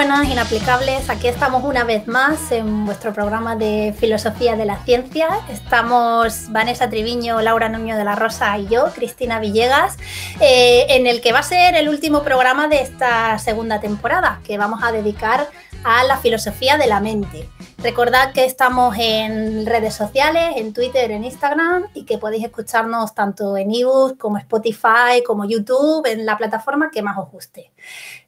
[0.00, 1.10] buenas, inaplicables.
[1.10, 5.28] Aquí estamos una vez más en vuestro programa de Filosofía de la Ciencia.
[5.50, 9.98] Estamos Vanessa Triviño, Laura Nuño de la Rosa y yo, Cristina Villegas,
[10.40, 14.56] eh, en el que va a ser el último programa de esta segunda temporada, que
[14.56, 15.50] vamos a dedicar
[15.84, 17.50] a la filosofía de la mente.
[17.82, 23.56] Recordad que estamos en redes sociales, en Twitter, en Instagram y que podéis escucharnos tanto
[23.56, 27.70] en ebooks como Spotify, como YouTube, en la plataforma que más os guste.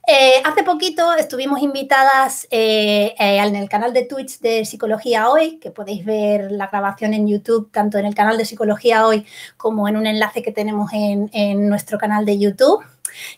[0.05, 5.59] Eh, hace poquito estuvimos invitadas eh, eh, en el canal de Twitch de Psicología Hoy,
[5.59, 9.25] que podéis ver la grabación en YouTube, tanto en el canal de Psicología Hoy
[9.57, 12.85] como en un enlace que tenemos en, nuestro canal de YouTube.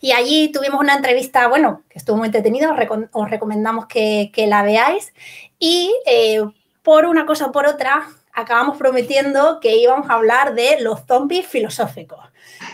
[0.01, 2.75] Y allí tuvimos una entrevista, bueno, que estuvo muy entretenida,
[3.13, 5.13] os, recomendamos que, que, la veáis.
[5.59, 5.93] Y
[6.83, 11.47] por una cosa o por otra, acabamos prometiendo que íbamos a hablar de los zombies
[11.47, 12.21] filosóficos.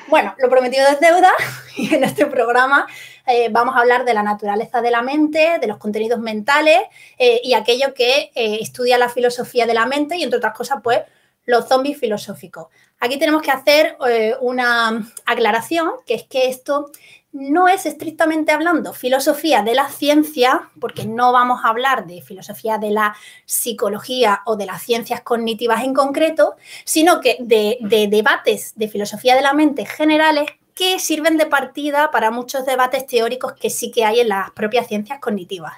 [0.09, 1.33] Bueno, lo prometido es deuda
[1.77, 2.87] y en este programa
[3.31, 6.81] eh, vamos a hablar de la naturaleza de la mente, de los contenidos mentales
[7.19, 10.81] eh, y aquello que eh, estudia la filosofía de la mente y entre otras cosas,
[10.83, 11.01] pues
[11.47, 12.67] los zombies filosóficos.
[12.99, 13.97] Aquí tenemos que hacer
[14.41, 16.91] una aclaración, que es que esto
[17.33, 22.79] no es estrictamente hablando filosofía de la ciencia, porque no vamos a hablar de filosofía
[22.79, 28.75] de la psicología o de las ciencias cognitivas en concreto, sino que de, de debates
[28.77, 30.47] de filosofía de la mente generales
[30.81, 34.87] que sirven de partida para muchos debates teóricos que sí que hay en las propias
[34.87, 35.75] ciencias cognitivas.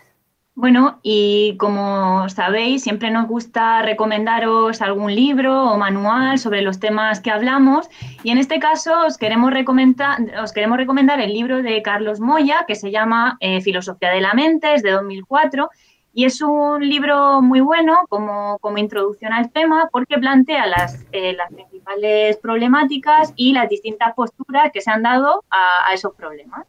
[0.55, 7.19] Bueno, y como sabéis, siempre nos gusta recomendaros algún libro o manual sobre los temas
[7.19, 7.89] que hablamos.
[8.23, 12.64] Y en este caso os queremos recomendar, os queremos recomendar el libro de Carlos Moya,
[12.69, 15.69] que se llama eh, Filosofía de la Mente, es de 2004.
[16.14, 21.33] Y es un libro muy bueno como, como introducción al tema porque plantea las, eh,
[21.33, 21.50] las,
[21.83, 26.67] principales problemáticas y las distintas posturas que se han dado a, a esos problemas.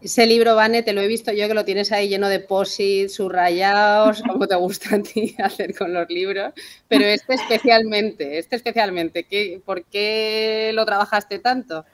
[0.00, 3.14] Ese libro, Vane, te lo he visto yo que lo tienes ahí lleno de posits,
[3.14, 6.52] subrayados, como te gusta a ti hacer con los libros,
[6.86, 11.84] pero este especialmente, este especialmente, ¿qué, ¿por qué lo trabajaste tanto?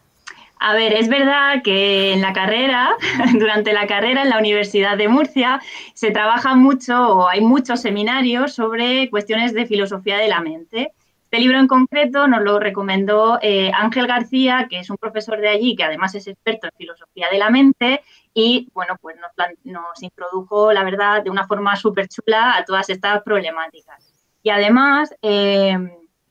[0.61, 2.95] A ver, es verdad que en la carrera,
[3.39, 5.61] durante la carrera en la Universidad de Murcia,
[5.95, 10.93] se trabaja mucho o hay muchos seminarios sobre cuestiones de filosofía de la mente.
[11.35, 15.49] Este libro en concreto nos lo recomendó eh, Ángel García, que es un profesor de
[15.49, 18.03] allí, que además es experto en filosofía de la mente,
[18.33, 19.17] y bueno, pues
[19.65, 24.15] nos, introdujo, la verdad, de una forma súper chula a todas estas problemáticas.
[24.45, 25.77] Y además, eh,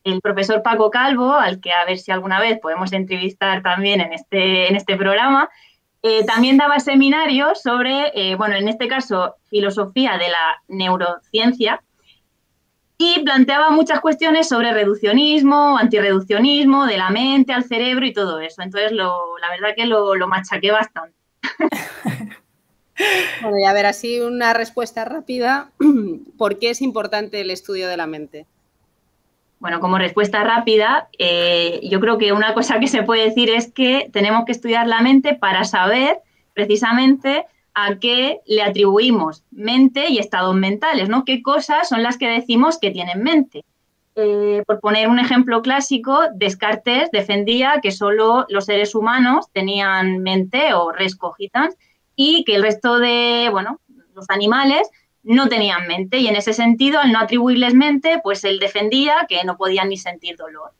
[0.04, 4.14] el profesor Paco Calvo, al que a ver si alguna vez podemos entrevistar también en
[4.14, 5.50] este, en este programa,
[6.02, 11.82] eh, también daba seminarios sobre, bueno, en este caso, filosofía de la neurociencia,
[12.96, 18.62] y planteaba muchas cuestiones sobre reduccionismo, antirreduccionismo, de la mente al cerebro y todo eso.
[18.62, 21.16] Entonces, lo, la verdad que lo, lo machaqué bastante.
[23.42, 25.72] Bueno, y a ver, así una respuesta rápida.
[26.38, 28.46] ¿Por qué es importante el estudio de la mente?
[29.58, 33.72] Bueno, como respuesta rápida, eh, yo creo que una cosa que se puede decir es
[33.72, 36.18] que tenemos que estudiar la mente para saber
[36.52, 41.24] precisamente a qué le atribuimos mente y estados mentales, ¿no?
[41.24, 43.64] ¿Qué cosas son las que decimos que tienen mente?
[44.16, 50.72] Eh, por poner un ejemplo clásico, Descartes defendía que solo los seres humanos tenían mente
[50.72, 51.74] o res cogitans
[52.14, 53.80] y que el resto de, bueno,
[54.14, 54.88] los animales
[55.24, 59.42] no tenían mente y en ese sentido, al no atribuirles mente, pues él defendía que
[59.42, 60.70] no podían ni sentir dolor.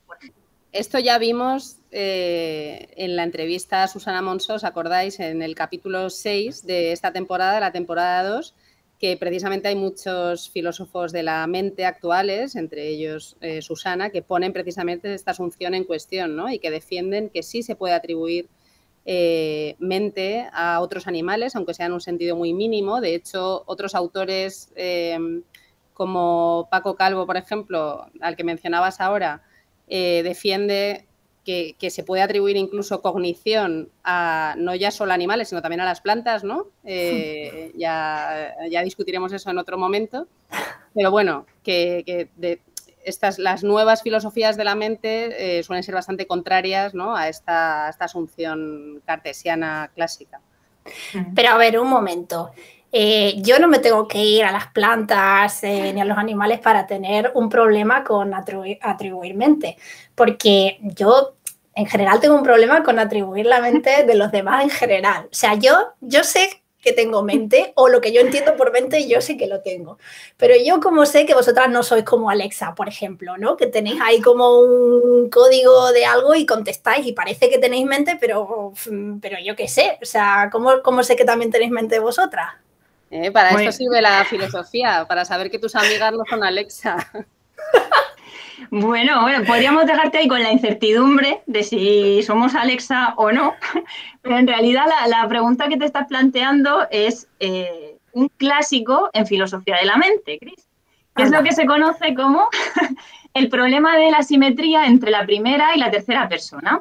[0.74, 5.20] Esto ya vimos eh, en la entrevista a Susana Monso, ¿os acordáis?
[5.20, 8.56] En el capítulo 6 de esta temporada, la temporada 2,
[8.98, 14.52] que precisamente hay muchos filósofos de la mente actuales, entre ellos eh, Susana, que ponen
[14.52, 16.50] precisamente esta asunción en cuestión ¿no?
[16.50, 18.48] y que defienden que sí se puede atribuir
[19.06, 23.00] eh, mente a otros animales, aunque sea en un sentido muy mínimo.
[23.00, 24.72] De hecho, otros autores
[25.92, 29.44] como Paco Calvo, por ejemplo, al que mencionabas ahora,
[29.88, 31.06] defiende
[31.44, 35.84] que, se puede atribuir incluso cognición a no ya solo a animales, sino también a
[35.84, 36.68] las plantas, ¿no?
[36.84, 40.26] Eh, ya, ya, discutiremos eso en otro momento.
[40.94, 42.28] Pero bueno, que,
[43.04, 47.14] estas, las nuevas filosofías de la mente eh, suelen ser bastante contrarias ¿no?
[47.14, 50.40] a esta, esta asunción cartesiana clásica.
[51.34, 52.50] Pero a ver, un momento.
[52.96, 56.86] Eh, yo no me tengo que ir a las plantas ni a los animales para
[56.86, 59.76] tener un problema con atribuir mente,
[60.14, 61.34] porque yo
[61.74, 65.24] en general tengo un problema con atribuir la mente de los demás en general.
[65.24, 69.08] O sea, yo, yo sé que tengo mente o lo que yo entiendo por mente
[69.08, 69.98] yo sé que lo tengo.
[70.36, 73.56] Pero yo como sé que vosotras no sois como Alexa, por ejemplo, ¿no?
[73.56, 78.16] Que tenéis ahí como un código de algo y contestáis y parece que tenéis mente,
[78.20, 78.72] pero,
[79.20, 79.98] pero yo qué sé.
[80.00, 82.63] O sea, ¿cómo, ¿cómo sé que también tenéis mente vosotras?
[83.16, 86.96] Eh, para esto sirve la filosofía, para saber que tus amigas no son Alexa.
[88.70, 93.54] Bueno, bueno, podríamos dejarte ahí con la incertidumbre de si somos Alexa o no,
[94.22, 99.76] pero en realidad la, pregunta que te estás planteando es eh, un clásico en filosofía
[99.76, 100.66] de la mente, Cris,
[101.14, 102.48] que es lo que se conoce como
[103.34, 106.80] el problema de la simetría entre la primera y la tercera persona.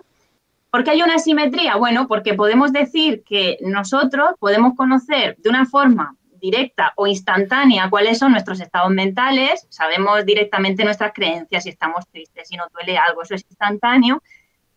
[0.71, 1.75] ¿Por qué hay una simetría?
[1.75, 8.19] Bueno, porque podemos decir que nosotros podemos conocer de una forma directa o instantánea cuáles
[8.19, 13.23] son nuestros estados mentales, sabemos directamente nuestras creencias, si estamos tristes, si nos duele algo,
[13.23, 14.21] eso es instantáneo,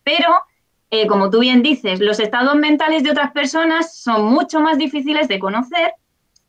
[0.04, 0.28] pero
[0.92, 5.26] eh, como tú bien dices, los estados mentales de otras personas son mucho más difíciles
[5.26, 5.92] de conocer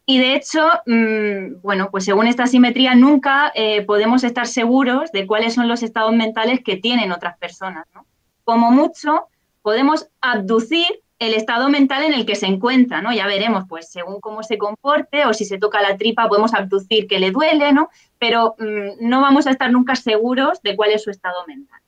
[0.05, 5.25] y de hecho, mm, bueno, pues según esta simetría nunca eh, podemos estar seguros de
[5.25, 7.87] cuáles son los estados mentales que tienen otras personas.
[8.43, 9.29] Como mucho,
[9.63, 10.85] podemos abducir
[11.19, 13.11] el estado mental en el que se encuentra, ¿no?
[13.11, 17.07] Ya veremos, pues, según cómo se comporte o si se toca la tripa, podemos abducir
[17.07, 17.89] que le duele, ¿no?
[18.19, 21.79] Pero mm, no vamos a estar nunca seguros de cuál es su estado mental.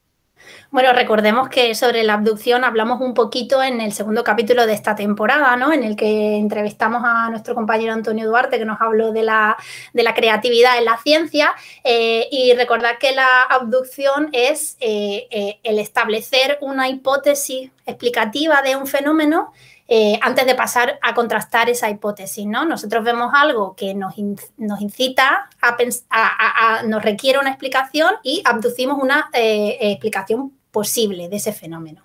[0.71, 4.95] Bueno, recordemos que sobre la abducción hablamos un poquito en el segundo capítulo de esta
[4.95, 5.73] temporada, ¿no?
[5.73, 9.57] En el que entrevistamos a nuestro compañero Antonio Duarte, que nos habló de la,
[10.15, 11.53] creatividad en la ciencia.
[11.83, 18.75] Eh, y recordar que la abducción es eh, eh, el establecer una hipótesis explicativa de
[18.75, 19.51] un fenómeno
[20.21, 22.65] antes de pasar a contrastar esa hipótesis, ¿no?
[22.65, 24.13] Nosotros vemos algo que nos,
[24.57, 25.77] nos incita a,
[26.09, 32.03] a, nos requiere una explicación y abducimos una explicación posible de ese fenómeno.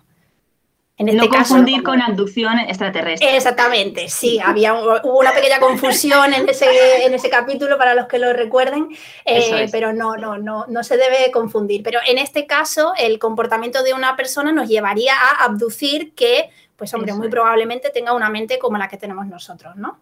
[0.97, 3.35] En este no confundir con abducción extraterrestre.
[3.35, 8.17] Exactamente, sí, había hubo una pequeña confusión en ese, en ese capítulo para los que
[8.17, 8.87] lo recuerden,
[9.25, 11.83] eh, pero no, no, no, no se debe confundir.
[11.83, 16.93] Pero en este caso, el comportamiento de una persona nos llevaría a abducir que, pues
[16.93, 19.99] hombre, muy probablemente tenga una mente como la que tenemos nosotros, ¿no?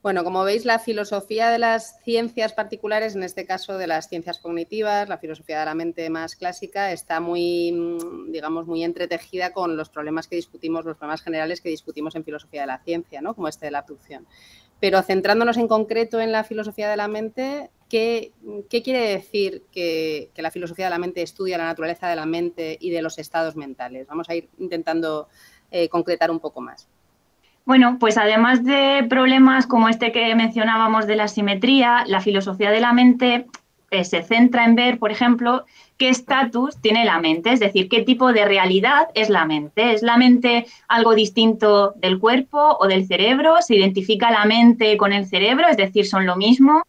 [0.00, 4.38] Bueno, como veis, la filosofía de las ciencias particulares, en este caso de las ciencias
[4.38, 9.76] cognitivas, la filosofía de la mente más clásica, está muy, mm, digamos, muy entretejida con
[9.76, 13.34] los problemas que discutimos, los problemas generales que discutimos en filosofía de la ciencia, ¿no?
[13.34, 14.26] Como este de la abducción.
[14.80, 18.32] Pero centrándonos en concreto en la filosofía de la mente, ¿qué,
[18.70, 22.90] quiere decir que, la filosofía de la mente estudia la naturaleza de la mente y
[22.90, 24.06] de los estados mentales?
[24.06, 25.28] Vamos a ir intentando
[25.70, 26.88] eh, concretar un poco más.
[27.64, 32.80] Bueno, pues además de problemas como este que mencionábamos de la simetría, la filosofía de
[32.80, 33.46] la mente
[33.90, 35.66] eh, se centra en ver, por ejemplo,
[35.98, 39.92] qué estatus tiene la mente, es decir, qué tipo de realidad es la mente.
[39.92, 43.56] ¿Es la mente algo distinto del cuerpo o del cerebro?
[43.60, 45.66] ¿Se identifica la mente con el cerebro?
[45.68, 46.82] Es decir, son lo mismo.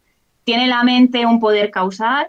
[0.44, 2.28] ¿Tiene la mente un poder causal?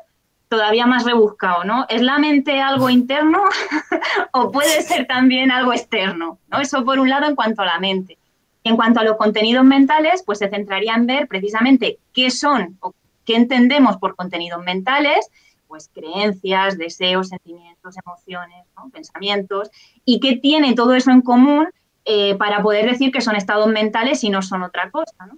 [0.51, 1.85] Todavía más rebuscado, ¿no?
[1.87, 3.41] ¿Es la mente algo interno
[4.33, 6.39] o puede ser también algo externo?
[6.49, 6.59] ¿no?
[6.59, 8.17] Eso por un lado en cuanto a la mente.
[8.65, 12.93] En cuanto a los contenidos mentales, pues se centraría en ver precisamente qué son o
[13.23, 15.25] qué entendemos por contenidos mentales,
[15.69, 19.69] pues creencias, deseos, sentimientos, emociones, pensamientos,
[20.03, 21.69] y qué tiene todo eso en común
[22.03, 25.29] eh, para poder decir que son estados mentales y no son otra cosa.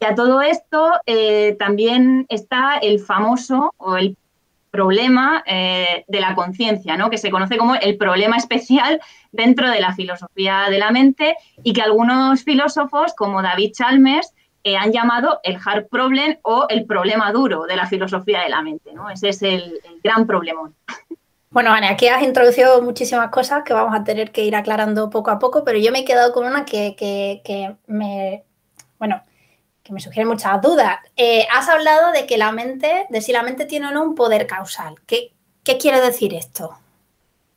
[0.00, 4.16] Y a todo esto eh, también está el famoso o el
[4.70, 7.10] problema eh, de la conciencia, ¿no?
[7.10, 9.00] que se conoce como el problema especial
[9.32, 14.76] dentro de la filosofía de la mente y que algunos filósofos como David Chalmers eh,
[14.76, 18.92] han llamado el hard problem o el problema duro de la filosofía de la mente.
[18.92, 19.10] ¿no?
[19.10, 20.74] Ese es el, gran problemón.
[21.50, 25.30] Bueno, Ana, aquí has introducido muchísimas cosas que vamos a tener que ir aclarando poco
[25.30, 28.44] a poco, pero yo me he quedado con una que, que me,
[29.00, 29.20] bueno,
[29.90, 30.98] me sugiere muchas dudas.
[31.16, 34.14] Eh, has hablado de que la mente, de si la mente tiene o no un
[34.14, 34.96] poder causal.
[35.06, 35.32] ¿Qué,
[35.80, 36.74] quiere decir esto?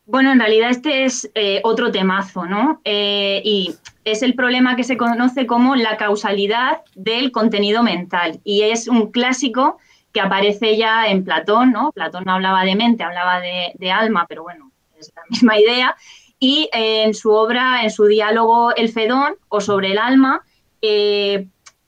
[0.06, 2.80] Bueno, en realidad este es eh, otro temazo, ¿no?
[2.84, 8.40] Eh, y es el problema que se conoce como la causalidad del contenido mental.
[8.44, 9.80] Y es un clásico
[10.12, 11.92] que aparece ya en Platón, ¿no?
[11.92, 15.96] Platón no hablaba de mente, hablaba de, alma, pero bueno, es la misma idea.
[16.38, 20.44] Y en su obra, en su diálogo El Fedón o sobre el alma,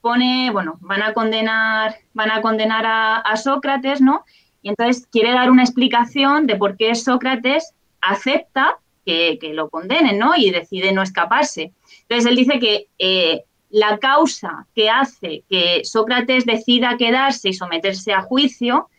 [0.05, 4.23] pone, bueno, van a condenar, van a, condenar a, Sócrates, ¿no?
[4.61, 10.35] Y entonces quiere dar una explicación de por qué Sócrates acepta que, lo condenen, ¿no?
[10.35, 11.71] Y decide no escaparse.
[12.01, 18.13] Entonces él dice que eh, la causa que hace que Sócrates decida quedarse y someterse
[18.13, 18.89] a juicio,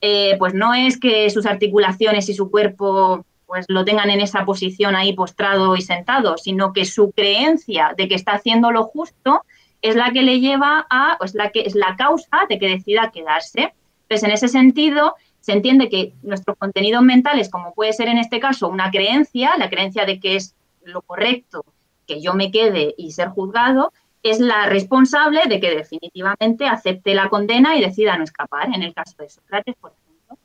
[0.00, 4.44] eh, pues no es que sus articulaciones y su cuerpo pues lo tengan en esa
[4.44, 9.44] posición ahí postrado y sentado, sino que su creencia de que está haciendo lo justo
[9.88, 12.68] es la que le lleva a, o es la que es la causa de que
[12.68, 13.74] decida quedarse.
[14.02, 18.40] Entonces, en ese sentido, se entiende que nuestros contenidos mentales, como puede ser en este
[18.40, 21.64] caso una creencia, la creencia de que es lo correcto
[22.06, 27.28] que yo me quede y ser juzgado, es la responsable de que definitivamente acepte la
[27.28, 30.38] condena y decida no escapar, en el caso de Sócrates, por ejemplo.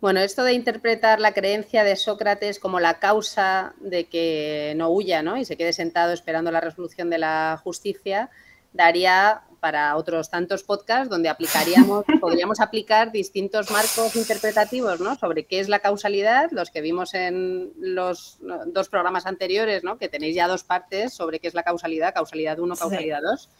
[0.00, 5.22] Bueno, esto de interpretar la creencia de Sócrates como la causa de que no huya
[5.22, 5.36] ¿no?
[5.36, 8.30] y se quede sentado esperando la resolución de la justicia,
[8.74, 15.14] daría para otros tantos podcasts donde aplicaríamos, podríamos aplicar distintos marcos interpretativos ¿no?
[15.14, 19.96] sobre qué es la causalidad, los que vimos en los dos programas anteriores, ¿no?
[19.96, 23.50] que tenéis ya dos partes sobre qué es la causalidad, causalidad 1, causalidad 2,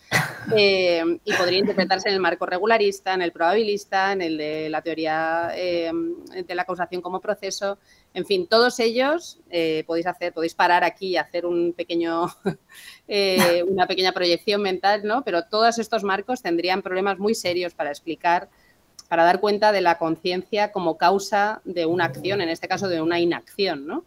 [0.57, 4.83] eh, y podría interpretarse en el marco regularista, en el probabilista, en el de la
[4.83, 5.91] teoría eh,
[6.47, 7.79] de la causación como proceso,
[8.15, 12.27] en fin, todos ellos eh, podéis hacer, podéis parar aquí y hacer un pequeño,
[13.09, 15.25] eh, una pequeña proyección mental, ¿no?
[15.25, 18.49] Pero todos estos marcos tendrían problemas muy serios para explicar,
[19.09, 23.03] para dar cuenta de la conciencia como causa de una acción, en este caso de
[23.03, 24.05] una inacción, ¿no?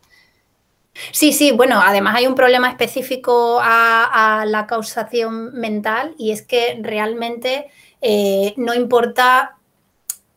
[1.12, 6.80] Sí, sí, bueno, además hay un problema específico a, la causación mental y es que
[6.82, 7.68] realmente
[8.02, 9.57] eh, no importa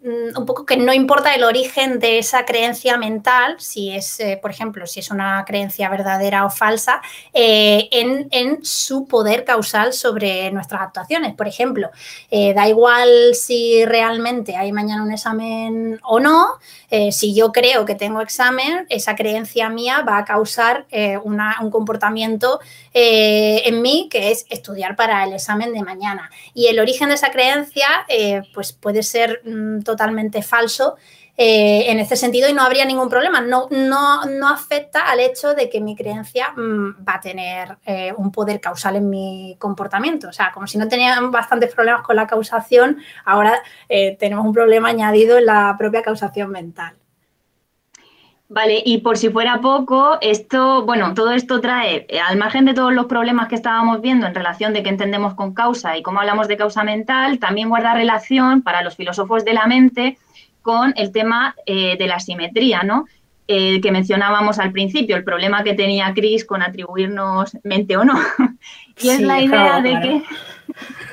[0.02, 4.50] un poco que no importa el origen de esa creencia mental, si es, eh, por
[4.50, 7.02] ejemplo, si es una creencia verdadera o falsa,
[7.34, 8.30] eh, en,
[8.62, 11.34] su poder causal sobre nuestras actuaciones.
[11.34, 11.90] Por ejemplo,
[12.30, 16.58] eh, da igual si realmente hay mañana un examen o no,
[17.12, 20.86] si yo creo que tengo examen, esa creencia mía va a causar
[21.22, 22.58] un comportamiento
[22.92, 26.30] en mí que es estudiar para el examen de mañana.
[26.52, 27.86] Y el origen de esa creencia,
[28.52, 30.96] pues puede ser mm, totalmente falso
[31.42, 33.40] eh, en este sentido y no habría ningún problema.
[33.40, 38.12] No, no, no, afecta al hecho de que mi creencia mm, va a tener eh,
[38.14, 40.28] un poder causal en mi comportamiento.
[40.28, 44.52] O sea, como si no tenían bastantes problemas con la causación, ahora eh, tenemos un
[44.52, 46.99] problema añadido en la propia causación mental.
[48.52, 52.92] Vale, y por si fuera poco, esto, bueno, todo esto trae, al margen de todos
[52.92, 56.48] los problemas que estábamos viendo en relación de qué entendemos con causa y cómo hablamos
[56.48, 60.18] de causa mental, también guarda relación para los filósofos de la mente
[60.62, 63.04] con el tema eh, de la simetría, ¿no?
[63.46, 68.18] Eh, que mencionábamos al principio, el problema que tenía Chris con atribuirnos mente o no.
[69.00, 70.22] y es la idea de que.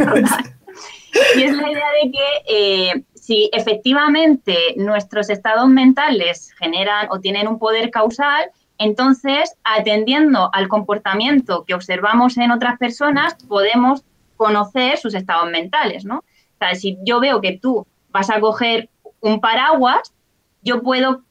[1.40, 7.50] y es la idea de que eh, si efectivamente nuestros estados mentales generan o tienen
[7.50, 8.46] un poder causal,
[8.78, 14.06] entonces, atendiendo al comportamiento que observamos en otras personas, podemos
[14.38, 16.20] conocer sus estados mentales, ¿no?
[16.20, 20.14] O sea, si yo veo que tú vas a coger un paraguas,
[20.62, 21.24] yo puedo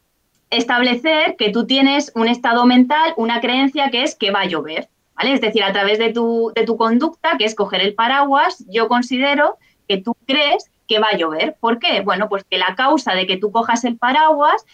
[0.50, 4.90] establecer que tú tienes un estado mental, una creencia que es que va a llover,
[5.14, 5.32] ¿vale?
[5.32, 8.86] Es decir, a través de tu, de tu conducta, que es coger el paraguas, yo
[8.86, 9.56] considero
[9.88, 11.56] que tú crees que va a llover.
[11.60, 12.00] ¿Por qué?
[12.00, 14.64] Bueno, pues que la causa de que tú cojas el paraguas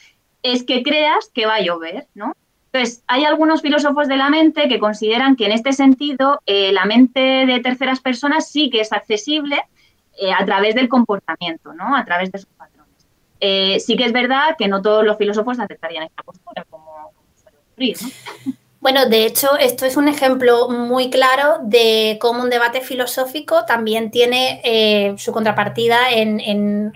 [0.42, 2.34] es que creas que va a llover, ¿no?
[2.72, 6.86] Entonces, hay algunos filósofos de la mente que consideran que en este sentido eh, la
[6.86, 9.62] mente de terceras personas sí que es accesible
[10.18, 11.94] eh, a través del comportamiento, ¿no?
[11.94, 13.06] A través de sus patrones.
[13.40, 17.58] Eh, sí que es verdad que no todos los filósofos aceptarían esta postura, como, suele
[17.58, 17.96] ocurrir.
[18.82, 24.10] Bueno, de hecho, esto es un ejemplo muy claro de cómo un debate filosófico también
[24.10, 26.90] tiene eh, su contrapartida en,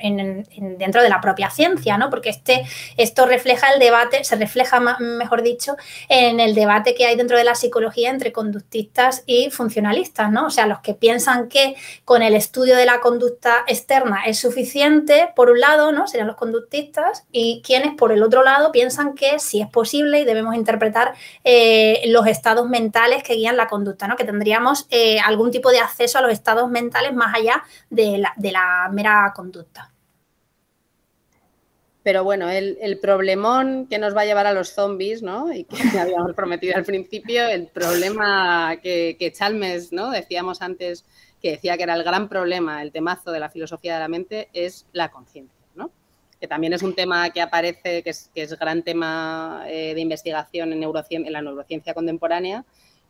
[0.79, 2.11] dentro de la propia ciencia, ¿no?
[2.11, 2.65] Porque este,
[2.97, 5.77] esto refleja el debate, se refleja, mejor dicho,
[6.09, 10.47] en el debate que hay dentro de la psicología entre conductistas y funcionalistas, ¿no?
[10.47, 15.29] O sea, los que piensan que con el estudio de la conducta externa es suficiente,
[15.37, 16.09] por un lado, ¿no?
[16.09, 20.25] Serían los conductistas, y quienes, por el otro lado, piensan que sí es posible y
[20.25, 21.15] debemos interpretar.
[21.45, 21.75] Eh,
[22.07, 24.17] los estados mentales que guían la conducta, ¿no?
[24.17, 28.91] que tendríamos eh, algún tipo de acceso a los estados mentales más allá de la,
[28.93, 29.93] mera conducta.
[32.03, 35.53] Pero bueno, el, problemón que nos va a llevar a los zombies, ¿no?
[35.53, 40.11] Y que habíamos prometido al principio, el problema que, que Chalmers, ¿no?
[40.11, 41.05] Decíamos antes
[41.43, 44.49] que decía que era el gran problema, el temazo de la filosofía de la mente,
[44.53, 45.56] es la conciencia
[46.41, 50.01] que también es un tema que aparece, que es, que es gran tema eh, de
[50.01, 52.65] investigación en, en la neurociencia contemporánea,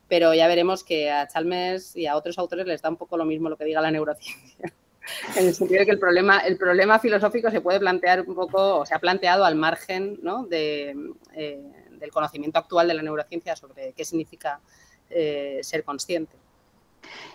[0.08, 3.24] pero ya veremos que a Chalmers y a otros autores les da un poco lo
[3.24, 4.72] mismo lo que diga la neurociencia.
[5.36, 8.78] en el sentido de que el problema, el problema filosófico se puede plantear un poco,
[8.78, 10.46] o se ha planteado al margen ¿no?
[10.46, 10.94] de,
[11.34, 14.60] eh, del conocimiento actual de la neurociencia sobre qué significa
[15.10, 16.36] eh, ser consciente.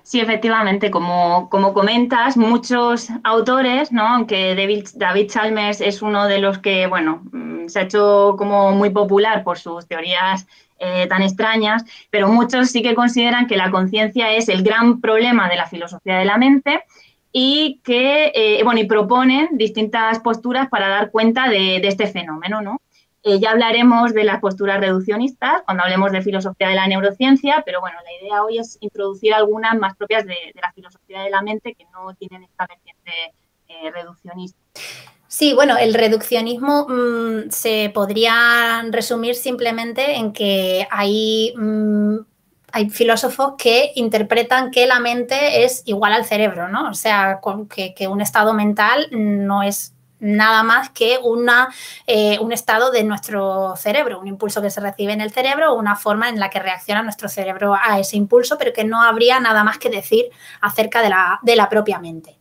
[0.04, 4.08] Sí, efectivamente, como, como, comentas, muchos autores, ¿no?
[4.08, 8.72] aunque David, David, Chalmers es uno de los que, bueno, mm, se ha hecho como
[8.72, 10.48] muy popular por sus teorías
[10.80, 15.48] eh, tan extrañas, pero muchos sí que consideran que la conciencia es el gran problema
[15.48, 16.84] de la filosofía de la mente
[17.32, 22.62] y que, eh, bueno, y proponen distintas posturas para dar cuenta de, de este fenómeno,
[22.62, 22.82] ¿no?
[23.24, 27.98] Ya hablaremos de las posturas reduccionistas cuando hablemos de filosofía de la neurociencia, pero bueno,
[28.04, 31.86] la idea hoy es introducir algunas más propias de, la filosofía de la mente que
[31.94, 33.12] no tienen esta vertiente
[33.68, 34.58] eh, reduccionista.
[35.28, 42.18] Sí, bueno, el reduccionismo mm, se podría resumir simplemente en que hay, mm,
[42.72, 46.90] hay filósofos que interpretan que la mente es igual al cerebro, ¿no?
[46.90, 51.68] O sea, que un estado mental no es nada más que una,
[52.08, 55.96] eh, un estado de nuestro cerebro, un impulso que se recibe en el cerebro una
[55.96, 59.64] forma en la que reacciona nuestro cerebro a ese impulso, pero que no habría nada
[59.64, 60.26] más que decir
[60.62, 62.38] acerca de la, de la propia mente.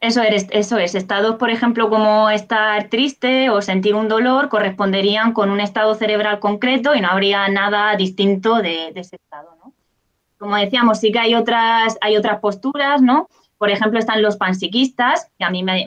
[0.00, 5.32] Eso es, eso es, estados, por ejemplo, como estar triste o sentir un dolor, corresponderían
[5.32, 9.56] con un estado cerebral concreto y no habría nada distinto de, de ese estado.
[9.64, 9.72] ¿no?
[10.38, 13.28] Como decíamos, sí que hay otras, hay otras posturas, ¿no?
[13.58, 15.86] Por ejemplo, están los panpsiquistas, que a mí me,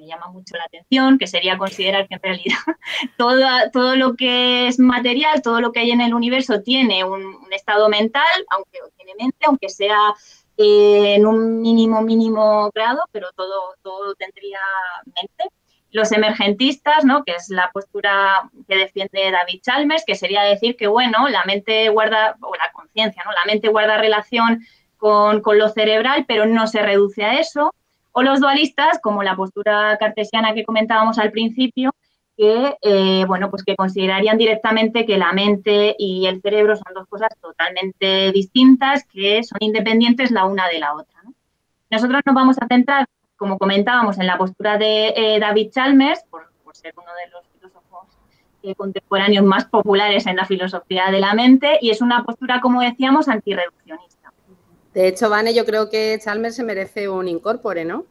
[0.00, 2.58] llama mucho la atención, que sería considerar que en realidad
[3.16, 3.40] todo,
[3.72, 7.88] todo lo que es material, todo lo que hay en el universo tiene un, estado
[7.88, 9.96] mental, aunque tiene mente, aunque sea
[10.56, 14.58] eh, en un mínimo, mínimo grado, pero todo, todo tendría
[15.06, 15.44] mente.
[15.92, 17.22] Los emergentistas, ¿no?
[17.22, 21.88] que es la postura que defiende David Chalmers, que sería decir que, bueno, la mente
[21.88, 23.30] guarda, o la conciencia, ¿no?
[23.30, 24.64] la mente guarda relación
[25.04, 27.74] con, lo cerebral, pero no se reduce a eso.
[28.12, 31.90] O los dualistas, como la postura cartesiana que comentábamos al principio,
[32.38, 37.06] que, eh, bueno, pues que considerarían directamente que la mente y el cerebro son dos
[37.06, 41.20] cosas totalmente distintas, que son independientes la una de la otra.
[41.90, 43.06] Nosotros nos vamos a centrar,
[43.36, 48.08] como comentábamos, en la postura de eh, David Chalmers, por, ser uno de los filósofos
[48.62, 52.80] eh, contemporáneos más populares en la filosofía de la mente, y es una postura, como
[52.80, 54.13] decíamos, antirreduccionista.
[54.94, 58.04] De hecho, Vane, yo creo que Chalmers se merece un incorpore, ¿no?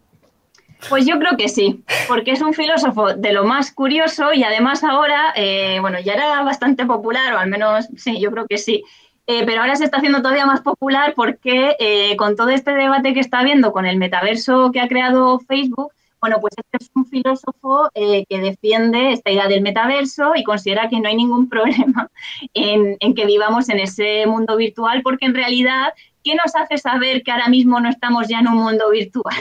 [0.89, 4.83] Pues yo creo que sí, porque es un filósofo de lo más curioso y además
[4.83, 8.83] ahora, eh, bueno, ya era bastante popular, o al menos sí, yo creo que sí,
[9.27, 13.13] eh, pero ahora se está haciendo todavía más popular porque eh, con todo este debate
[13.13, 17.05] que está habiendo con el metaverso que ha creado Facebook, bueno, pues este es un
[17.05, 22.09] filósofo que defiende esta idea del metaverso y considera que no hay ningún problema
[22.53, 25.93] en que vivamos en ese mundo virtual porque en realidad
[26.23, 29.35] ¿qué nos hace saber que ahora mismo no estamos ya en un mundo virtual?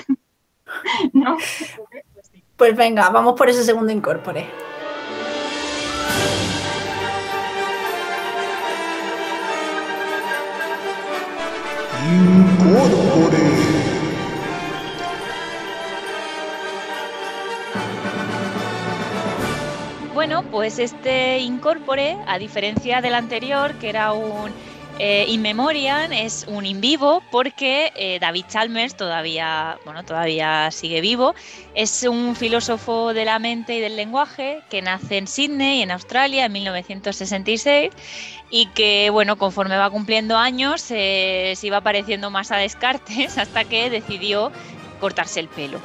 [1.12, 1.36] ¿No?
[2.56, 4.46] Pues venga, vamos por ese segundo incorpore.
[12.04, 13.38] Incorpore.
[20.14, 24.52] Bueno, pues este incorpore, a diferencia del anterior, que era un
[24.98, 31.00] eh, In Memoriam es un in vivo porque eh, David Chalmers todavía, bueno, todavía sigue
[31.00, 31.34] vivo.
[31.74, 36.44] Es un filósofo de la mente y del lenguaje que nace en Sydney, en Australia,
[36.44, 37.90] en 1966
[38.50, 43.64] y que, bueno, conforme va cumpliendo años eh, se iba pareciendo más a Descartes hasta
[43.64, 44.52] que decidió
[45.00, 45.80] cortarse el pelo.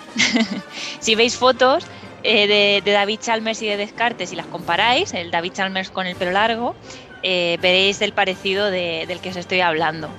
[0.99, 1.85] si veis fotos,
[2.23, 6.31] de, David Chalmers y de Descartes y las comparáis, el David Chalmers con el pelo
[6.31, 6.75] largo,
[7.23, 10.09] eh, veréis el parecido del que os estoy hablando.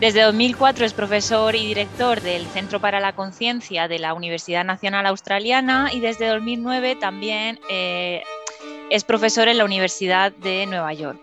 [0.00, 5.04] Desde 2004 es profesor y director del Centro para la Conciencia de la Universidad Nacional
[5.04, 8.22] Australiana y desde 2009 también eh,
[8.88, 11.20] es profesor en la Universidad de Nueva York.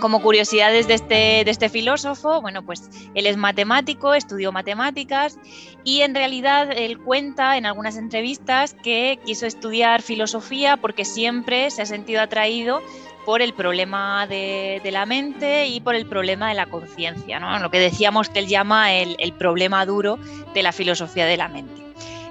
[0.00, 5.36] Como curiosidades de este, de este filósofo, bueno, pues él es matemático, estudió matemáticas
[5.82, 11.82] y en realidad él cuenta en algunas entrevistas que quiso estudiar filosofía porque siempre se
[11.82, 12.80] ha sentido atraído
[13.28, 17.58] por el problema de, la mente y por el problema de la conciencia, ¿no?
[17.58, 20.18] lo que decíamos que él llama el, problema duro
[20.54, 21.82] de la filosofía de la mente.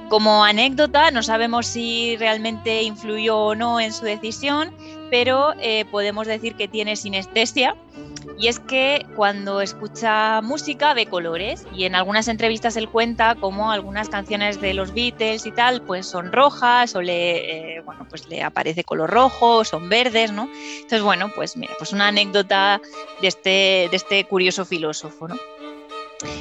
[0.10, 4.74] Como anécdota, no sabemos si realmente influyó o no en su decisión,
[5.12, 7.76] pero eh, podemos decir que tiene sinestesia
[8.38, 13.72] y es que cuando escucha música ve colores y en algunas entrevistas él cuenta cómo
[13.72, 18.28] algunas canciones de los Beatles y tal pues son rojas o le, eh, bueno, pues
[18.28, 20.50] le aparece color rojo, son verdes, ¿no?
[20.76, 22.80] Entonces, bueno, pues mira, pues una anécdota
[23.22, 23.50] de este,
[23.90, 25.36] de este curioso filósofo, ¿no?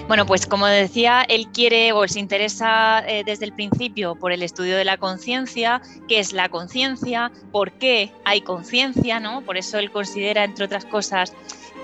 [0.09, 4.43] Bueno, pues como decía, él quiere o se interesa eh, desde el principio por el
[4.43, 9.43] estudio de la conciencia, qué es la conciencia, por qué hay conciencia, ¿no?
[9.43, 11.35] Por eso él considera, entre otras cosas,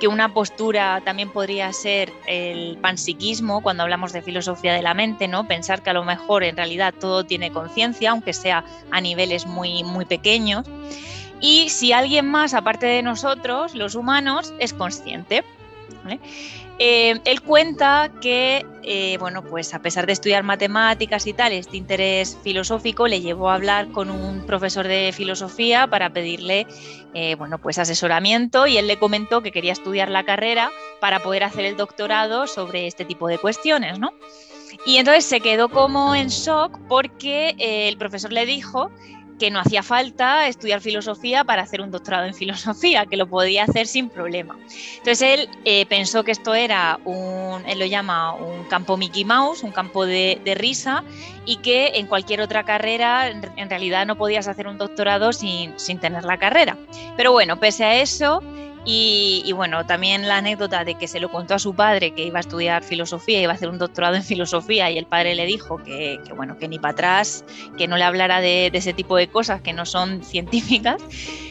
[0.02, 5.28] que una postura también podría ser el panpsiquismo cuando hablamos de filosofía de la mente,
[5.28, 5.46] ¿no?
[5.46, 9.84] Pensar que a lo mejor en realidad todo tiene conciencia, aunque sea a niveles muy,
[9.84, 10.66] muy pequeños.
[11.40, 15.44] Y si alguien más, aparte de nosotros, los humanos, es consciente.
[16.84, 21.76] Eh, él cuenta que, eh, bueno, pues a pesar de estudiar matemáticas y tal, este
[21.76, 26.66] interés filosófico le llevó a hablar con un profesor de filosofía para pedirle,
[27.14, 31.44] eh, bueno, pues asesoramiento y él le comentó que quería estudiar la carrera para poder
[31.44, 34.12] hacer el doctorado sobre este tipo de cuestiones, ¿no?
[34.84, 38.90] Y entonces se quedó como en shock porque el profesor le dijo
[39.42, 43.64] que no hacía falta estudiar filosofía para hacer un doctorado en filosofía, que lo podía
[43.64, 44.56] hacer sin problema.
[44.98, 49.64] Entonces él eh, pensó que esto era un, él lo llama un campo Mickey Mouse,
[49.64, 51.02] un campo de, risa,
[51.44, 55.98] y que en cualquier otra carrera en, realidad no podías hacer un doctorado sin, sin
[55.98, 56.78] tener la carrera.
[57.16, 58.42] Pero bueno, pese a eso,
[58.84, 62.38] y, bueno, también la anécdota de que se lo contó a su padre que iba
[62.38, 65.78] a estudiar filosofía, iba a hacer un doctorado en filosofía y el padre le dijo
[65.78, 67.44] que, bueno, que ni para atrás,
[67.78, 71.00] que no le hablara de, ese tipo de cosas que no son científicas.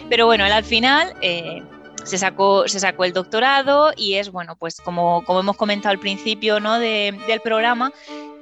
[0.09, 1.63] Pero bueno, él al final eh,
[2.03, 5.99] se, sacó, se sacó el doctorado y es, bueno, pues como, como hemos comentado al
[5.99, 6.79] principio ¿no?
[6.79, 7.93] del programa,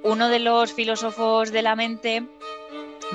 [0.03, 2.23] uno de los filósofos de la mente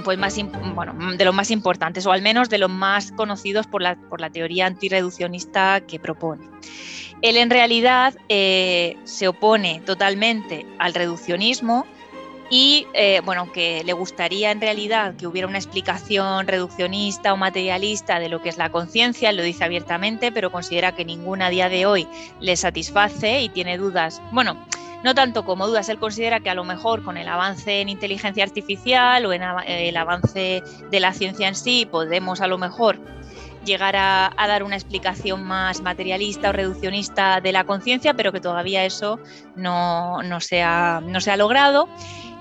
[0.02, 0.36] pues más,
[0.74, 4.20] bueno, de los más importantes, o al menos de los más conocidos por la, por
[4.20, 6.48] la teoría antirreduccionista que propone.
[7.22, 11.86] Él en realidad eh, se opone totalmente al reduccionismo
[12.50, 18.18] y eh, bueno, que le gustaría en realidad que hubiera una explicación reduccionista o materialista
[18.18, 21.68] de lo que es la conciencia, lo dice abiertamente, pero considera que ninguna a día
[21.68, 22.06] de hoy
[22.40, 24.20] le satisface y tiene dudas.
[24.30, 24.58] Bueno,
[25.04, 28.42] no tanto como dudas, él considera que a lo mejor con el avance en inteligencia
[28.42, 32.98] artificial o en el avance de la ciencia en sí podemos a lo mejor
[33.66, 38.84] llegar a, dar una explicación más materialista o reduccionista de la conciencia, pero que todavía
[38.86, 39.20] eso
[39.56, 41.86] no, no, no se ha logrado.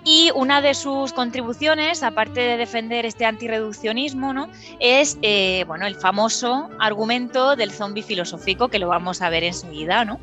[0.05, 4.49] Y una de sus contribuciones, aparte de defender este antirreduccionismo, ¿no?
[4.79, 10.03] es eh, bueno, el famoso argumento del zombie filosófico, que lo vamos a ver enseguida.
[10.03, 10.19] ¿no?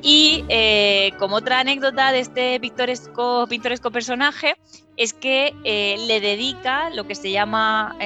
[0.00, 4.56] Y eh, como otra anécdota de este pintoresco, pintoresco personaje,
[4.96, 7.96] es que eh, le dedica lo que se llama,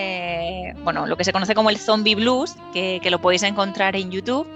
[0.83, 4.11] bueno, lo que se conoce como el zombie blues, que, que lo podéis encontrar en
[4.11, 4.46] YouTube.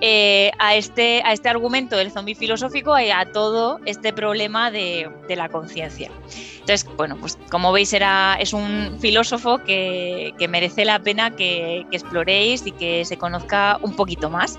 [0.00, 5.10] Eh, a, este, a este argumento del zombie filosófico y a todo este problema de,
[5.28, 6.10] la conciencia.
[6.60, 11.96] Entonces, bueno, pues como veis era, es un filósofo que, merece la pena que, que
[11.96, 14.58] exploréis y que se conozca un poquito más.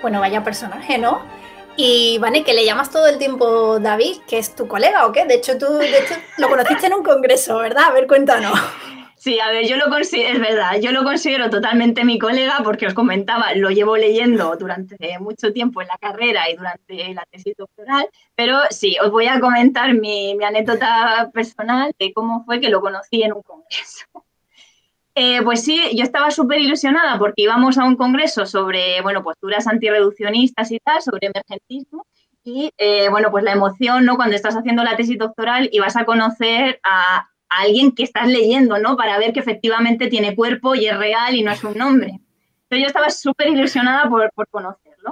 [0.00, 1.37] Bueno, vaya personaje, ¿no?
[1.80, 5.26] Y Vane, que le llamas todo el tiempo David, que es tu colega o qué?
[5.26, 5.66] De hecho, tú
[6.38, 7.84] lo conociste en un congreso, ¿verdad?
[7.84, 8.52] A ver, cuéntanos.
[9.14, 12.86] Sí, a ver, yo lo considero, es verdad, yo lo considero totalmente mi colega porque
[12.86, 17.54] os comentaba, lo llevo leyendo durante mucho tiempo en la carrera y durante la tesis
[17.56, 22.80] doctoral, pero sí, os voy a comentar mi anécdota personal de cómo fue que lo
[22.80, 24.04] conocí en un congreso.
[25.20, 29.66] Eh, pues sí, yo estaba súper ilusionada porque íbamos a un congreso sobre, bueno, posturas
[29.66, 32.06] antirreduccionistas y tal, sobre emergentismo.
[32.44, 34.14] Y, eh, bueno, pues la emoción, ¿no?
[34.14, 38.78] Cuando estás haciendo la tesis doctoral y vas a conocer a, alguien que estás leyendo,
[38.78, 38.96] ¿no?
[38.96, 42.20] Para ver que efectivamente tiene cuerpo y es real y no es un nombre.
[42.62, 45.10] Entonces yo estaba súper ilusionada por, conocerlo.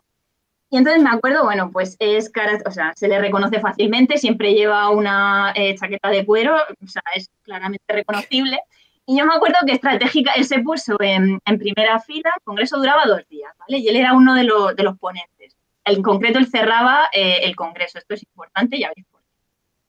[0.71, 4.55] Y entonces me acuerdo, bueno, pues es cara, o sea, se le reconoce fácilmente, siempre
[4.55, 8.61] lleva una eh, chaqueta de cuero, o sea, es claramente reconocible.
[9.09, 13.05] Y yo me acuerdo que estratégica, él se puso en, primera fila, el congreso duraba
[13.07, 13.79] dos días, ¿vale?
[13.79, 15.57] Y él era uno de, de los ponentes.
[15.85, 19.27] En concreto, él cerraba eh, el congreso, esto es importante, ya veis por qué.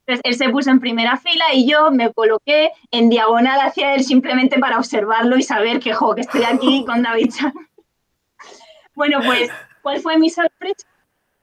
[0.06, 4.04] Entonces, él se puso en primera fila y yo me coloqué en diagonal hacia él
[4.04, 7.54] simplemente para observarlo y saber que, jo, que estoy aquí con David Chan.
[8.94, 9.50] bueno, pues,
[9.82, 10.88] ¿cuál fue mi sorpresa?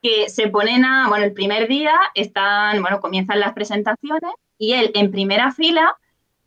[0.00, 4.92] Que se ponen a, bueno, el primer día están, bueno, comienzan las presentaciones y él
[4.94, 5.96] en primera fila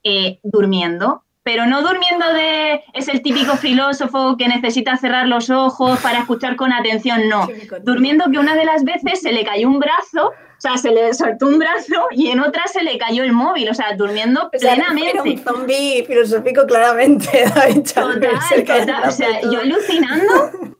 [0.04, 5.98] eh, durmiendo, pero no durmiendo de es el típico filósofo que necesita cerrar los ojos
[6.02, 7.48] para escuchar con atención, no.
[7.84, 11.14] Durmiendo que una de las veces se le cayó un brazo, o sea, se le
[11.14, 15.22] soltó un brazo y en otra se le cayó el móvil, o sea, durmiendo plenamente.
[15.22, 17.46] un zombie filosófico claramente,
[19.06, 20.76] o sea, yo alucinando.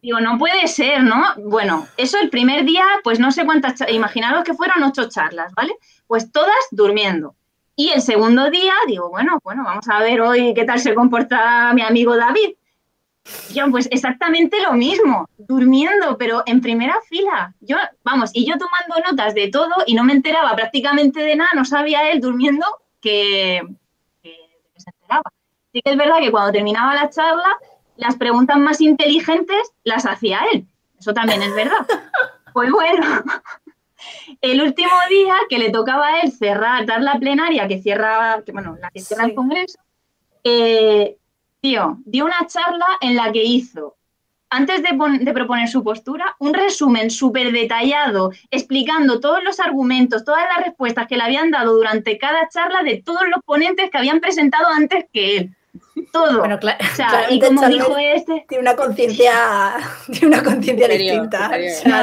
[0.00, 1.24] Digo, no puede ser, ¿no?
[1.38, 5.74] Bueno, eso el primer día, pues no sé cuántas, imaginaros que fueron ocho charlas, ¿vale?
[6.06, 7.34] Pues todas durmiendo.
[7.76, 11.72] Y el segundo día digo, bueno, bueno, vamos a ver hoy qué tal se comporta
[11.74, 12.54] mi amigo David.
[13.52, 17.54] Yo, pues exactamente lo mismo, durmiendo, pero en primera fila.
[17.60, 21.50] Yo, vamos, y yo tomando notas de todo y no me enteraba prácticamente de nada,
[21.54, 22.66] no sabía él durmiendo
[23.00, 23.62] que,
[24.22, 24.36] que,
[24.76, 25.22] se enteraba.
[25.72, 27.56] Sí que es verdad que cuando terminaba la charla,
[27.96, 30.66] las preguntas más inteligentes las hacía él.
[30.98, 31.86] Eso también es verdad.
[32.54, 33.04] Pues bueno,
[34.40, 38.52] el último día que le tocaba a él cerrar, dar la plenaria que cierra, que,
[38.52, 39.78] bueno, la que cierra el Congreso,
[40.42, 41.16] eh,
[41.60, 43.96] tío, dio una charla en la que hizo,
[44.50, 44.90] antes de,
[45.20, 51.08] de proponer su postura, un resumen súper detallado, explicando todos los argumentos, todas las respuestas
[51.08, 55.06] que le habían dado durante cada charla de todos los ponentes que habían presentado antes
[55.12, 55.56] que él
[56.12, 56.38] todo.
[56.38, 56.78] Bueno, claro,
[57.28, 58.44] y como dijo este.
[58.48, 59.32] Tiene una conciencia,
[60.12, 61.48] tiene una conciencia distinta.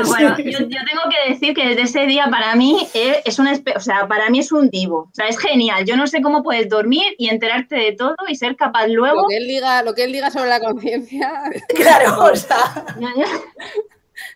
[0.05, 4.07] bueno, yo, tengo que decir que desde ese día para mí es, una, o sea,
[4.07, 5.09] para mí es un divo.
[5.11, 5.85] O sea, es genial.
[5.85, 9.23] Yo no sé cómo puedes dormir y enterarte de todo y ser capaz luego.
[9.23, 11.31] Lo que él diga, lo que él diga sobre la conciencia.
[11.75, 12.85] Claro, o sea.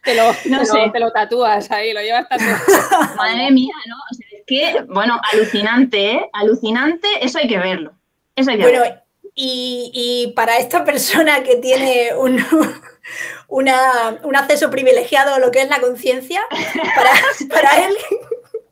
[0.03, 0.89] Te lo, no sé.
[0.91, 2.57] te lo tatúas ahí, lo llevas tatuado.
[3.17, 3.95] Madre mía, ¿no?
[3.95, 6.29] O sea, es que, bueno, alucinante, ¿eh?
[6.33, 7.93] Alucinante, eso hay que verlo.
[8.35, 9.04] Eso hay que verlo.
[9.37, 12.11] Y, para esta persona que tiene
[13.49, 16.41] un, acceso privilegiado a lo que es la conciencia,
[17.49, 17.95] para, él,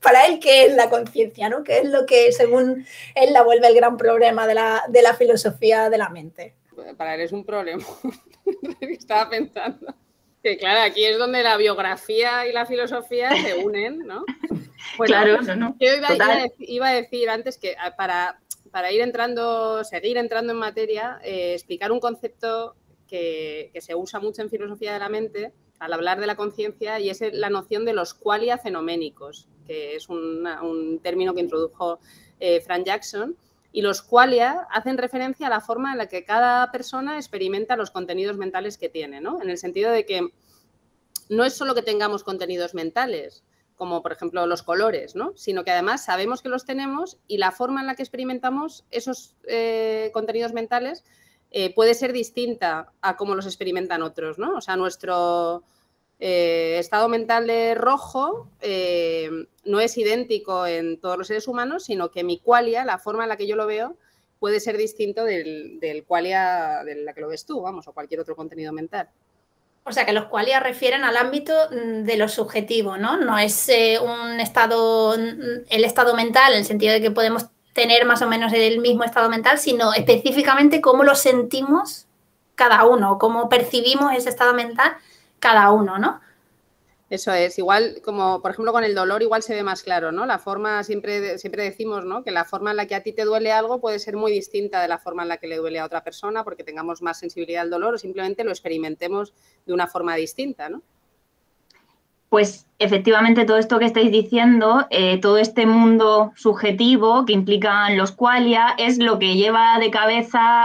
[0.02, 1.50] para él, ¿qué es la conciencia?
[1.50, 1.64] ¿no?
[1.64, 5.98] ¿Qué es lo que, según él, la vuelve el gran problema de la, filosofía de
[5.98, 6.56] la mente?
[6.98, 7.84] Para él es un problema.
[8.82, 9.94] Estaba pensando.
[10.42, 14.26] Que claro, aquí es donde la biografía y la filosofía se unen, ¿no?
[15.06, 15.88] claro, no, Yo
[16.68, 18.42] iba, a decir antes que ah, para,
[18.74, 22.76] para ir entrando, seguir entrando en materia, eh, explicar un concepto
[23.08, 27.12] que, se usa mucho en filosofía de la mente al hablar de la conciencia y
[27.12, 32.00] es la noción de los qualia fenoménicos, que es un término que introdujo
[32.40, 33.38] eh, Frank Jackson.
[33.72, 37.92] Y los qualia hacen referencia a la forma en la que cada persona experimenta los
[37.92, 39.40] contenidos mentales que tiene, ¿no?
[39.40, 40.30] En el sentido de que
[41.30, 43.44] no es solo que tengamos contenidos mentales,
[43.76, 45.34] como por ejemplo los colores, ¿no?
[45.36, 49.36] sino que además sabemos que los tenemos y la forma en la que experimentamos esos
[49.48, 51.04] eh, contenidos mentales
[51.52, 54.40] eh, puede ser distinta a cómo los experimentan otros.
[54.40, 54.58] ¿no?
[54.58, 55.64] O sea, nuestro
[56.20, 58.50] eh, estado mental de rojo
[59.66, 63.30] no es idéntico en todos los seres humanos, sino que mi qualia, la forma en
[63.30, 63.98] la que yo lo veo,
[64.40, 68.20] puede ser distinto del, del qualia de la que lo ves tú, vamos, o cualquier
[68.20, 69.10] otro contenido mental.
[69.86, 73.18] O sea, que los qualia refieren al ámbito mm, de lo subjetivo, ¿no?
[73.18, 77.48] No es eh, un estado, mm, el estado mental, en el sentido de que podemos
[77.74, 82.06] tener más o menos el mismo estado mental, sino específicamente cómo lo sentimos
[82.56, 84.96] cada uno, cómo percibimos ese estado mental
[85.40, 86.22] cada uno, ¿no?
[87.14, 90.26] Eso es, igual como por ejemplo con el dolor igual se ve más claro, ¿no?
[90.26, 92.24] La forma, siempre, siempre decimos, ¿no?
[92.24, 94.82] Que la forma en la que a ti te duele algo puede ser muy distinta
[94.82, 97.62] de la forma en la que le duele a otra persona porque tengamos más sensibilidad
[97.62, 99.32] al dolor o simplemente lo experimentemos
[99.64, 100.82] de una forma distinta, ¿no?
[102.30, 108.12] Pues efectivamente todo esto que estáis diciendo, eh, todo este mundo subjetivo que implican los
[108.12, 110.64] qualia es lo que lleva de cabeza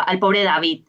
[0.00, 0.80] al pobre David.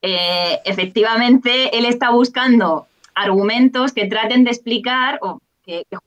[0.00, 5.98] Eh, efectivamente, él está buscando argumentos que traten de explicar o que, que,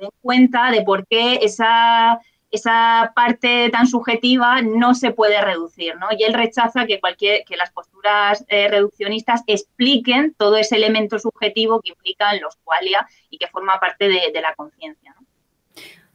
[0.00, 2.20] den cuenta de por qué esa,
[2.54, 6.08] esa parte tan subjetiva no se puede reducir, ¿no?
[6.16, 11.80] Y él rechaza que, cualquier, que las posturas eh, reduccionistas expliquen todo ese elemento subjetivo
[11.80, 15.14] que implican los qualia y que forma parte de, la conciencia.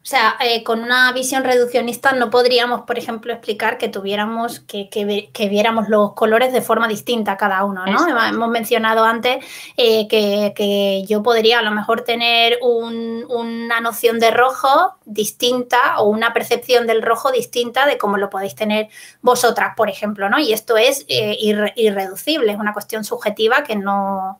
[0.09, 4.89] O sea, eh, con una visión reduccionista no podríamos, por ejemplo, explicar que tuviéramos, que,
[4.89, 8.07] que, viéramos los colores de forma distinta cada uno, ¿no?
[8.25, 9.45] Hemos mencionado antes
[9.77, 16.33] eh, que, yo podría a lo mejor tener una noción de rojo distinta o una
[16.33, 18.87] percepción del rojo distinta de cómo lo podéis tener
[19.21, 20.39] vosotras, por ejemplo, ¿no?
[20.39, 21.37] Y esto es eh,
[21.75, 24.39] irreducible, es una cuestión subjetiva que no...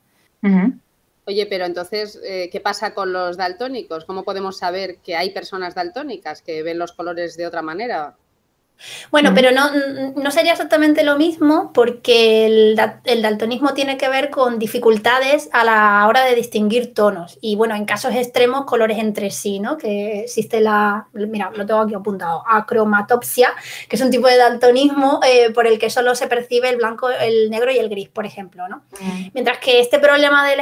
[1.30, 4.04] Oye, pero entonces, eh, ¿qué pasa con los daltónicos?
[4.04, 8.16] ¿Cómo podemos saber que hay personas daltónicas que ven los colores de otra manera?
[9.12, 9.70] Bueno, pero no,
[10.16, 16.04] no, sería exactamente lo mismo porque el, daltonismo tiene que ver con dificultades a la
[16.08, 19.76] hora de distinguir tonos y bueno, en casos extremos colores entre sí, ¿no?
[19.76, 23.52] Que existe la, mira, lo tengo aquí apuntado, acromatopsia,
[23.88, 27.08] que es un tipo de daltonismo eh, por el que solo se percibe el blanco,
[27.08, 28.78] el negro y el gris, por ejemplo, ¿no?
[29.00, 29.28] Mm.
[29.34, 30.60] Mientras que este problema del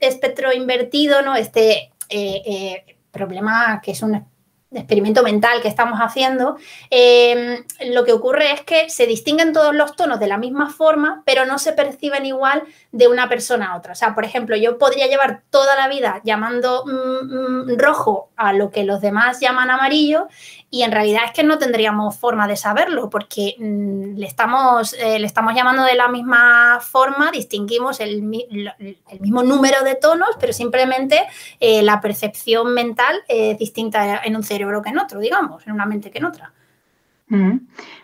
[0.00, 1.36] espectro invertido, ¿no?
[1.36, 4.26] Este eh, eh, problema que es un
[4.72, 6.56] experimento mental que estamos haciendo,
[6.90, 11.22] em, lo que ocurre es que se distinguen todos los tonos de la misma forma,
[11.24, 13.92] pero no se perciben igual de una persona a otra.
[13.92, 18.52] O sea, por ejemplo, yo podría llevar toda la vida llamando mm, mm, rojo a
[18.52, 20.28] lo que los demás llaman amarillo
[20.70, 25.18] y en realidad es que no tendríamos forma de saberlo porque mm, le, estamos, eh,
[25.18, 31.20] le estamos llamando de la misma forma, distinguimos el, mismo número de tonos, pero simplemente
[31.60, 35.86] eh, la percepción mental es distinta en un cerebro que en otro, digamos, en una
[35.86, 36.53] mente que en otra.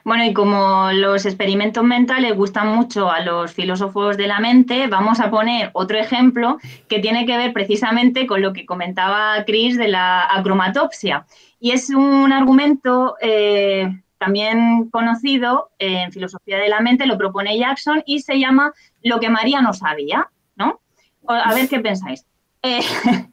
[0.05, 5.21] Bueno, y como los experimentos mentales gustan mucho a los filósofos de la mente, vamos
[5.21, 9.89] a poner otro ejemplo que tiene que ver precisamente con lo que comentaba Chris de
[9.89, 11.27] la acromatopsia.
[11.59, 13.89] Y es un argumento eh,
[14.19, 19.31] también conocido en filosofía de la mente, lo propone Jackson y se llama Lo que
[19.31, 20.81] María no sabía, ¿no?
[21.27, 22.27] A ver qué pensáis.
[22.63, 22.81] Eh,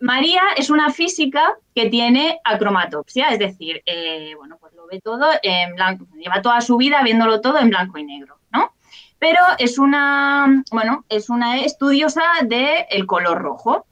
[0.00, 4.56] María es una física que tiene acromatopsia, es decir, eh, bueno,
[4.90, 8.72] ve todo en blanco, lleva toda su vida viéndolo todo en blanco y negro, ¿no?
[9.18, 13.86] Pero es una, bueno, es una estudiosa del color rojo,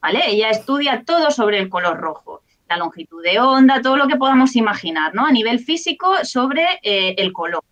[0.00, 0.22] ¿vale?
[0.28, 4.54] Ella estudia todo sobre el color rojo, la longitud de onda, todo lo que podamos
[4.56, 5.26] imaginar, ¿no?
[5.26, 7.62] A nivel físico sobre eh, el color.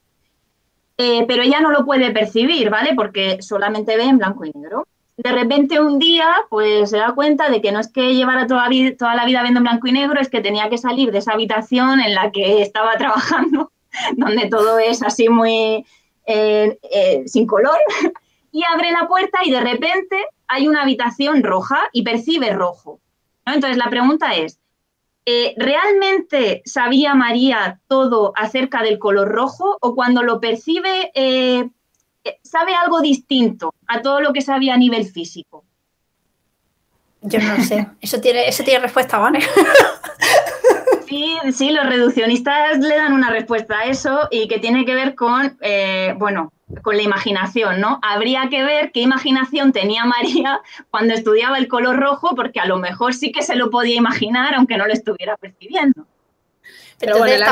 [0.99, 2.95] Eh, pero ella no lo puede percibir, ¿vale?
[2.95, 7.49] Porque solamente ve en blanco y negro de repente un día pues se da cuenta
[7.49, 10.21] de que no es que llevara toda, toda la vida viendo en blanco y negro,
[10.21, 13.73] es que tenía que salir de esa habitación en la que estaba trabajando,
[14.17, 15.87] donde todo es así muy
[16.27, 17.79] eh, eh, sin color,
[18.53, 23.01] y abre la puerta y de repente hay una habitación roja y percibe rojo.
[23.47, 24.59] Entonces la pregunta es,
[25.25, 31.11] eh, ¿realmente sabía María todo acerca del color rojo o cuando lo percibe
[32.43, 35.65] sabe algo distinto a todo lo que sabía a nivel físico?
[37.23, 37.89] Yo no sé.
[38.01, 39.41] Eso tiene, eso tiene respuesta, ¿vale?
[41.09, 45.15] Sí, sí, los reduccionistas le dan una respuesta a eso y que tiene que ver
[45.15, 48.01] con, eh, bueno, con la imaginación, ¿no?
[48.03, 50.61] Habría que ver qué imaginación tenía María
[50.91, 54.55] cuando estudiaba el color rojo, porque a lo mejor sí que se lo podía imaginar,
[54.55, 56.07] aunque no lo estuviera percibiendo.
[56.99, 57.43] Pero bueno, el,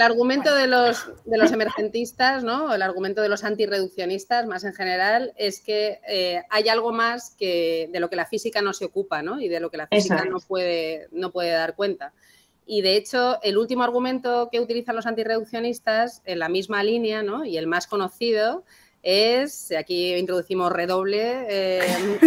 [0.00, 2.74] argumento de los, de los emergentistas, ¿no?
[2.74, 7.90] El argumento de los antirreduccionistas, más en general, es que eh, hay algo más que
[7.92, 9.38] de lo que la física no se ocupa, ¿no?
[9.38, 12.14] Y de lo que la física no puede, no puede dar cuenta.
[12.64, 17.44] Y de hecho, el último argumento que utilizan los antirreduccionistas en la misma línea, ¿no?
[17.44, 18.64] Y el más conocido,
[19.08, 21.78] es, aquí introducimos redoble eh,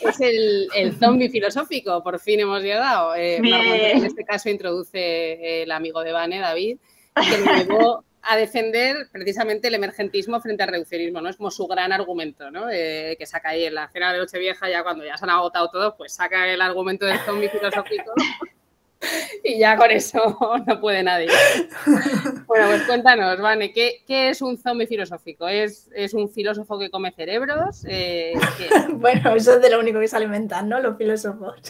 [0.00, 3.14] es el, el, zombie filosófico, por fin hemos llegado.
[3.14, 6.78] Eh, en este caso introduce el amigo de Vane, David,
[7.14, 11.28] que me llevó a defender precisamente el emergentismo frente al reduccionismo, ¿no?
[11.28, 12.68] Es como su gran argumento, ¿no?
[12.68, 15.70] Eh, que saca ahí en la cena de Nochevieja, ya cuando ya se han agotado
[15.70, 18.12] todos, pues saca el argumento del zombie filosófico
[19.44, 21.28] y ya con eso no puede nadie.
[22.46, 25.48] Bueno, pues cuéntanos, Vane, ¿qué, es un zombie filosófico?
[25.48, 27.84] ¿Es, un filósofo que come cerebros?
[27.88, 28.34] Eh,
[28.92, 30.78] bueno, eso es de lo único que se alimentan, ¿no?
[30.78, 31.60] Los filósofos.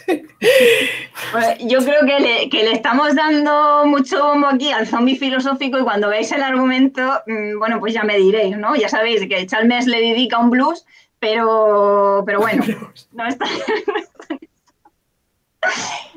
[1.32, 5.78] Pues yo creo que le, que le, estamos dando mucho bombo aquí al zombie filosófico
[5.78, 8.76] y cuando veáis el argumento, mm, bueno, pues ya me diréis, ¿no?
[8.76, 10.84] Ya sabéis que Chalmers le dedica un blues,
[11.18, 12.64] pero, pero bueno,
[13.12, 13.46] no está...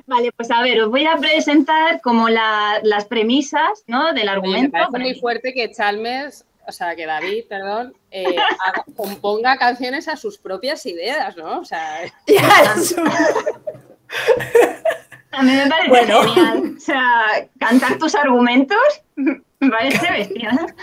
[0.09, 4.11] Vale, pues a ver, os voy a presentar como las premisas ¿no?
[4.11, 4.75] del argumento.
[4.75, 8.25] Me parece muy fuerte que Chalmers, o sea, que David, perdón, eh,
[8.97, 11.59] componga canciones a sus propias ideas, ¿no?
[11.59, 12.11] O sea,
[15.31, 16.73] a mí me parece genial.
[16.75, 18.79] O sea, cantar tus argumentos
[19.15, 20.73] me parece bestial.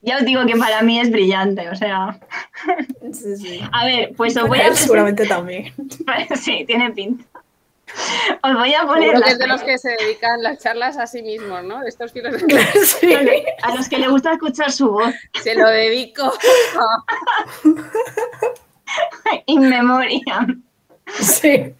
[0.00, 2.18] Ya os digo que para mí es brillante, o sea.
[3.12, 3.60] Sí, sí.
[3.72, 4.74] A ver, pues os voy a.
[4.74, 5.74] Seguramente también.
[6.36, 7.24] Sí, tiene pinta.
[8.42, 9.20] Os voy a poner.
[9.22, 11.80] Que es de los que se dedican las charlas a sí mismos, ¿no?
[11.80, 12.48] De estos filósofos.
[13.00, 13.14] Sí.
[13.62, 15.14] A los que le gusta escuchar su voz.
[15.42, 16.32] Se lo dedico.
[19.46, 20.46] In memoria.
[21.20, 21.74] Sí.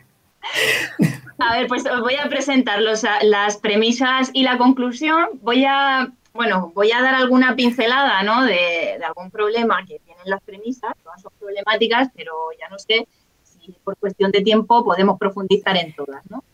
[1.39, 5.29] A ver, pues os voy a presentar los, las premisas y la conclusión.
[5.41, 8.45] Voy a bueno, voy a dar alguna pincelada ¿no?
[8.45, 13.09] de, algún problema que tienen las premisas, todas son problemáticas, pero ya no sé
[13.43, 16.45] si por cuestión de tiempo podemos profundizar en todas, ¿no?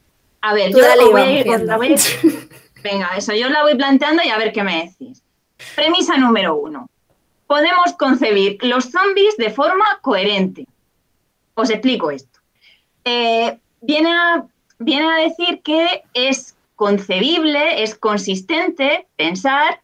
[0.41, 1.99] A ver, yo la voy a ir,
[2.83, 5.23] Venga, eso, yo la voy planteando y a ver qué me decís.
[5.75, 6.91] Premisa número uno.
[7.47, 10.67] Podemos concebir los zombies de forma coherente.
[11.55, 12.41] Os explico esto.
[13.05, 14.45] Eh, viene, a,
[14.79, 16.54] viene a decir que es
[16.85, 19.81] concebible, es consistente pensar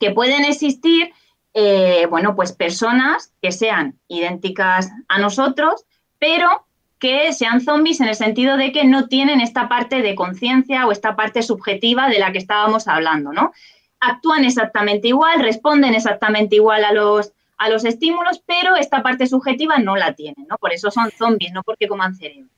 [0.00, 1.12] que pueden existir,
[1.54, 5.84] eh, bueno, pues personas que sean idénticas a nosotros,
[6.18, 6.66] pero
[6.98, 10.90] que sean zombies en el sentido de que no tienen esta parte de conciencia o
[10.90, 13.52] esta parte subjetiva de la que estábamos hablando, ¿no?
[14.00, 19.78] Actúan exactamente igual, responden exactamente igual a los, a los estímulos, pero esta parte subjetiva
[19.78, 20.58] no la tienen, ¿no?
[20.58, 22.50] Por eso son zombies, no porque coman cerebro.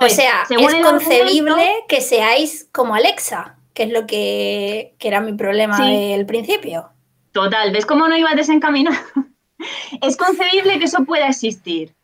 [0.00, 5.78] O sea, es concebible que seáis como Alexa, que es lo que, era mi problema
[5.84, 6.90] del principio.
[7.32, 8.96] Total, ¿ves cómo no iba desencaminado?
[10.02, 11.94] es concebible que eso pueda existir.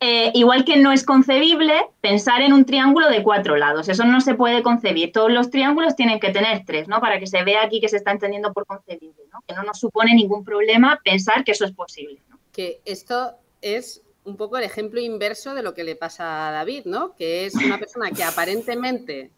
[0.00, 1.72] eh, igual que no es concebible
[2.02, 5.12] pensar en un triángulo de cuatro lados, eso no se puede concebir.
[5.12, 7.00] Todos los triángulos tienen que tener tres, ¿no?
[7.00, 9.42] Para que se vea aquí que se está entendiendo por concebible, ¿no?
[9.46, 12.20] Que no nos supone ningún problema pensar que eso es posible.
[12.28, 12.38] ¿no?
[12.52, 16.82] Que esto es un poco el ejemplo inverso de lo que le pasa a David,
[16.84, 17.14] ¿no?
[17.14, 19.30] Que es una persona que aparentemente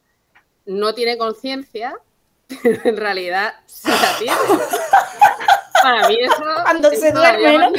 [0.64, 1.95] no tiene conciencia,
[2.62, 4.36] pero en realidad sí la tiene.
[5.82, 7.70] Para mí eso Cuando es se duerme, ¿no?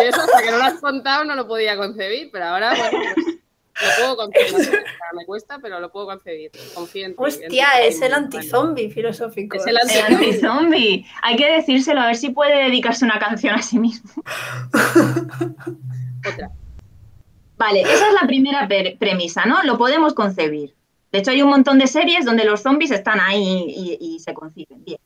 [0.00, 2.98] Y eso hasta que no lo has contado no lo podía concebir, pero ahora bueno,
[3.14, 3.36] pues,
[3.80, 4.30] lo puedo
[4.62, 4.84] sea,
[5.16, 6.50] Me cuesta, pero lo puedo concebir.
[6.74, 9.56] Confío en ti, en Hostia, es el antizombie filosófico.
[9.56, 11.06] Es el El anti- antizombie.
[11.22, 14.10] Hay que decírselo a ver si puede dedicarse una canción a sí mismo.
[16.26, 16.50] Otra.
[17.56, 18.68] Vale, esa es la primera
[18.98, 19.62] premisa, ¿no?
[19.62, 20.74] Lo podemos concebir.
[21.12, 24.34] De hecho, hay un montón de series donde los zombies están ahí y, y se
[24.34, 24.84] conciben.
[24.84, 24.98] Bien.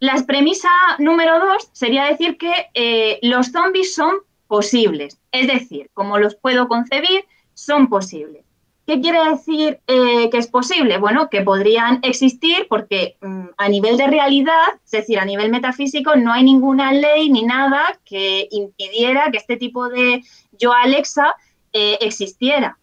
[0.00, 0.68] La premisa
[0.98, 4.12] número dos sería decir que eh, los zombies son
[4.48, 5.18] posibles.
[5.30, 7.24] Es decir, como los puedo concebir,
[7.54, 8.44] son posibles.
[8.86, 10.98] ¿Qué quiere decir eh, que es posible?
[10.98, 16.16] Bueno, que podrían existir porque mm, a nivel de realidad, es decir, a nivel metafísico,
[16.16, 20.22] no hay ninguna ley ni nada que impidiera que este tipo de
[20.58, 21.34] yo Alexa
[21.72, 22.78] eh, existiera,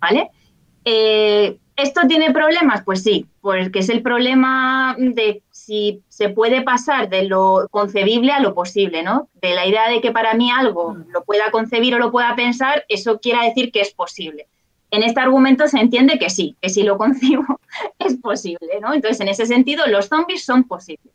[0.00, 0.30] ¿vale?
[0.86, 2.82] Eh, ¿Esto tiene problemas?
[2.84, 8.40] Pues sí, porque es el problema de si se puede pasar de lo concebible a
[8.40, 9.28] lo posible, ¿no?
[9.40, 12.84] De la idea de que para mí algo lo pueda concebir o lo pueda pensar,
[12.88, 14.48] eso quiere decir que es posible.
[14.90, 17.60] En este argumento se entiende que sí, que si lo concibo
[17.98, 18.92] es posible, ¿no?
[18.92, 21.14] Entonces, en ese sentido, los zombies son posibles.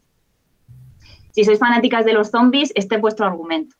[1.31, 3.75] Si sois fanáticas de los zombies, este es vuestro argumento.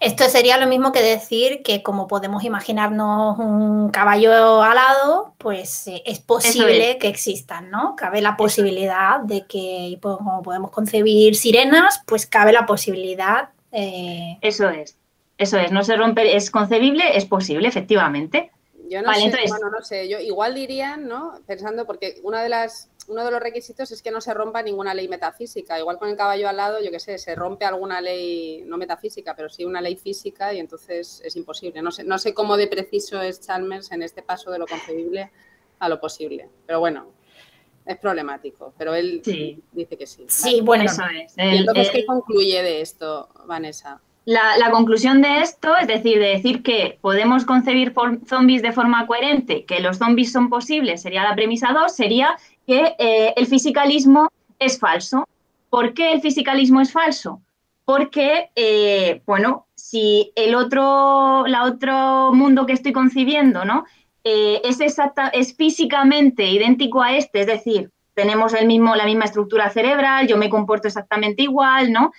[0.00, 6.02] Esto sería lo mismo que decir que como podemos imaginarnos un caballo alado, pues eh,
[6.06, 6.96] es posible es.
[6.96, 7.96] que existan, ¿no?
[7.96, 13.50] Cabe la posibilidad de que, pues, como podemos concebir sirenas, pues cabe la posibilidad.
[13.72, 14.96] eh, Eso es.
[15.36, 18.50] Eso es, no se rompe, es concebible, es posible, efectivamente.
[18.90, 21.34] Yo no Vale, sé, entonces- bueno, no sé, yo igual dirían, ¿no?
[21.46, 24.94] Pensando, porque una de las, uno de los requisitos es que no se rompa ninguna
[24.94, 25.78] ley metafísica.
[25.78, 29.34] Igual con el caballo al lado, yo qué sé, se rompe alguna ley, no metafísica,
[29.34, 31.82] pero sí una ley física y entonces es imposible.
[31.82, 35.30] No sé, no sé cómo de preciso es Chalmers en este paso de lo concebible
[35.80, 36.48] a lo posible.
[36.66, 37.06] Pero bueno,
[37.84, 38.72] es problemático.
[38.78, 39.60] Pero él Sí.
[39.72, 40.24] dice que sí.
[40.28, 40.62] sí, Vale.
[40.62, 41.34] bueno, Eso es.
[41.36, 44.00] ¿Y El- entonces el- qué concluye de esto, Vanessa?
[44.26, 47.94] La, la conclusión de esto, es decir, de decir que podemos concebir
[48.28, 52.36] zombies de forma coherente, que los zombies son posibles, sería la premisa 2, sería
[52.70, 54.28] que eh, el fisicalismo
[54.60, 55.28] es falso.
[55.70, 57.42] ¿Por qué el fisicalismo es falso?
[57.84, 63.86] Porque, eh, bueno, si el otro, la otro mundo que estoy concibiendo, ¿no?
[64.22, 69.24] Eh, es, exacta, es físicamente idéntico a este, es decir, tenemos el mismo, la misma
[69.24, 72.12] estructura cerebral, yo me comporto exactamente igual, ¿no?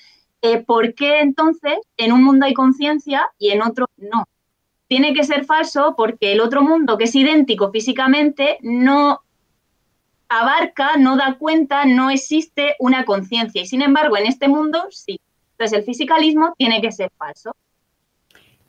[0.65, 4.27] ¿por qué entonces en un mundo hay conciencia y en otro no?
[4.87, 9.21] Tiene que ser falso porque el otro mundo, que es idéntico físicamente, no
[10.32, 13.61] abarca, no da cuenta, no existe una conciencia.
[13.61, 15.19] Y sin embargo, en este mundo sí.
[15.51, 17.55] Entonces, el fisicalismo tiene que ser falso.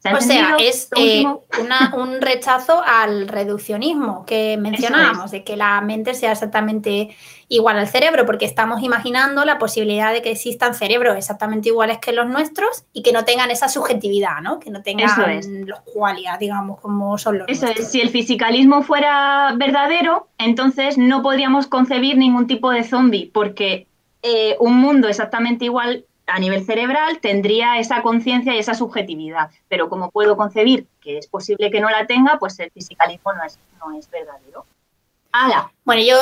[0.02, 1.24] ¿Se ha O sea, es eh,
[1.60, 7.14] una- un rechazo al reduccionismo que mencionábamos, de que la mente sea exactamente
[7.46, 12.12] igual al cerebro, porque estamos imaginando la posibilidad de que existan cerebros exactamente iguales que
[12.12, 14.58] los nuestros y que no tengan esa subjetividad, ¿no?
[14.58, 15.46] Que no Eso tengan es.
[15.46, 17.86] los cualias, digamos, como son los Eso nuestros.
[17.86, 23.86] es, si el fisicalismo fuera verdadero, entonces no podríamos concebir ningún tipo de zombie, porque
[24.22, 29.50] eh, un mundo exactamente igual a nivel cerebral tendría esa conciencia y esa subjetividad.
[29.68, 33.44] Pero como puedo concebir que es posible que no la tenga, pues el fisicalismo no
[33.44, 34.64] es, no es verdadero.
[35.34, 35.72] ¡Hala!
[35.84, 36.16] Bueno, yo,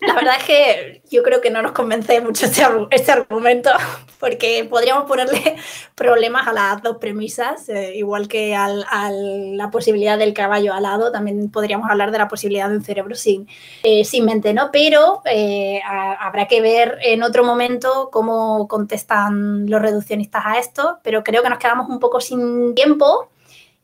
[0.00, 3.70] la verdad es que yo creo que no nos convence mucho este, este argumento,
[4.18, 5.56] porque podríamos ponerle
[5.94, 8.68] problemas a las dos premisas, eh, igual que a
[9.10, 13.46] la posibilidad del caballo alado, también podríamos hablar de la posibilidad de un cerebro sin,
[13.82, 14.70] eh, sin mente, ¿no?
[14.72, 21.22] Pero eh, habrá que ver en otro momento cómo contestan los reduccionistas a esto, pero
[21.22, 23.28] creo que nos quedamos un poco sin tiempo.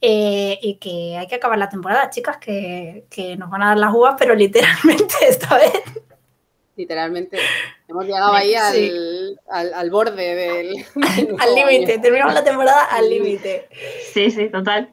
[0.06, 3.78] Eh, y que hay que acabar la temporada, chicas, que, que nos van a dar
[3.78, 5.72] las uvas, pero literalmente esta vez.
[6.76, 7.38] Literalmente,
[7.88, 9.36] hemos llegado ahí al, Sí.
[9.48, 10.84] al, al borde del,
[11.38, 13.68] Al límite, terminamos la temporada al límite.
[14.12, 14.92] Sí, sí, total.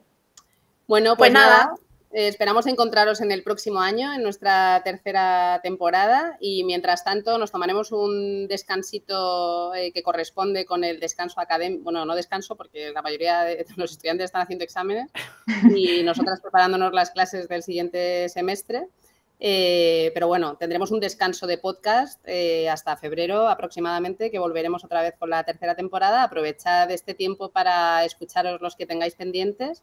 [0.86, 1.64] Bueno, Pues pues, nada.
[1.64, 1.74] nada,
[2.12, 7.50] eh, esperamos encontraros en el próximo año, en nuestra tercera temporada, y mientras tanto nos
[7.50, 13.02] tomaremos un descansito eh, que corresponde con el descanso académico, bueno, no descanso porque la
[13.02, 15.10] mayoría de los estudiantes están haciendo exámenes
[15.74, 18.88] y nosotras preparándonos las clases del siguiente semestre.
[19.44, 25.02] Eh, pero bueno, tendremos un descanso de podcast eh, hasta febrero aproximadamente, que volveremos otra
[25.02, 26.22] vez con la tercera temporada.
[26.22, 29.82] Aprovechad este tiempo para escucharos los que tengáis pendientes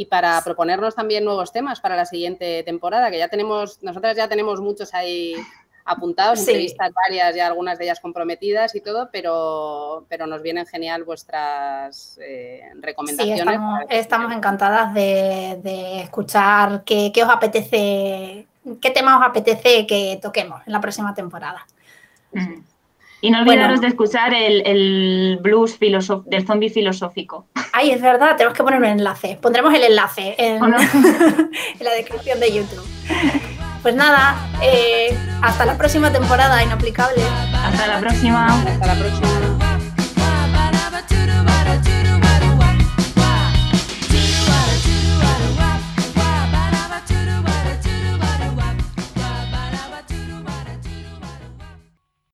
[0.00, 4.28] y para proponernos también nuevos temas para la siguiente temporada, que ya tenemos, nosotras ya
[4.28, 5.34] tenemos muchos ahí
[5.84, 11.04] apuntados, entrevistas varias y algunas de ellas comprometidas y todo, pero, pero nos vienen genial
[11.04, 13.60] vuestras eh, recomendaciones.
[13.90, 18.46] estamos, encantadas de, escuchar qué, qué, os apetece,
[18.80, 21.66] qué tema os apetece que toquemos en la próxima temporada.
[22.32, 22.69] Mm.
[23.22, 27.46] Y no olvidaros de escuchar el, blues del zombie filosófico.
[27.72, 29.38] Ay, es verdad, tenemos que poner un enlace.
[29.40, 32.86] Pondremos el enlace en, en la descripción de YouTube.
[33.82, 37.22] Pues nada, eh, hasta la próxima temporada Inaplicable.
[37.54, 38.46] Hasta la próxima.
[38.46, 39.69] Hasta la próxima.